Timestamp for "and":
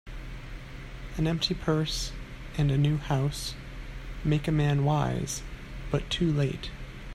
2.57-2.71